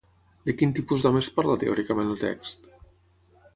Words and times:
De 0.49 0.55
quin 0.61 0.73
tipus 0.79 1.03
d'homes 1.03 1.29
parla 1.37 1.59
teòricament 1.65 2.11
el 2.17 2.19
text? 2.25 2.69